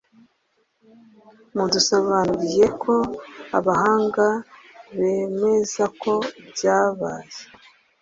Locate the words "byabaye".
6.51-7.37